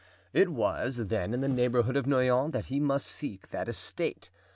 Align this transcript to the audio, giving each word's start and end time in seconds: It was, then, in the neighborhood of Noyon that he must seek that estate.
It 0.33 0.49
was, 0.49 0.97
then, 0.97 1.31
in 1.31 1.41
the 1.41 1.47
neighborhood 1.47 1.95
of 1.95 2.07
Noyon 2.07 2.49
that 2.53 2.65
he 2.73 2.79
must 2.79 3.05
seek 3.05 3.49
that 3.49 3.69
estate. 3.69 4.31